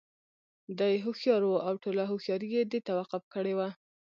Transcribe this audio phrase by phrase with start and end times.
[0.79, 3.69] دى هوښيار وو او ټوله هوښياري یې دې ته وقف کړې وه.